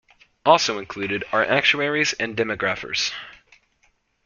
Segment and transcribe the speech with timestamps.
[0.45, 3.11] Also included are actuaries and demographers.